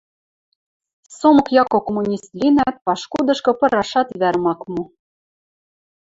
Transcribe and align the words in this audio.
Сомок 1.17 1.47
Яко 1.61 1.77
коммунист 1.87 2.27
линӓт, 2.39 2.75
пашкудышкы 2.85 3.51
пырашат 3.59 4.07
вӓрӹм 4.19 4.45
ак 4.53 4.61
мо. 4.73 4.83